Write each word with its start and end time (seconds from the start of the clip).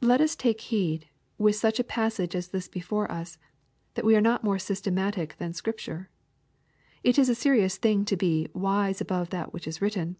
Let 0.00 0.20
us 0.20 0.36
take 0.36 0.60
heed, 0.60 1.08
with 1.36 1.56
such 1.56 1.80
a 1.80 1.90
passage 1.90 2.36
as 2.36 2.46
this 2.50 2.68
before 2.68 3.10
us, 3.10 3.38
that 3.94 4.04
we 4.04 4.14
are 4.14 4.20
not 4.20 4.44
more 4.44 4.56
systematic 4.56 5.34
than 5.38 5.52
Scripture. 5.52 6.08
It 7.02 7.18
is 7.18 7.28
a 7.28 7.34
serious 7.34 7.76
thing 7.76 8.04
to 8.04 8.16
be" 8.16 8.46
wise 8.54 9.00
above 9.00 9.30
that 9.30 9.52
which 9.52 9.66
is 9.66 9.82
writ 9.82 9.94
ten." 9.94 10.16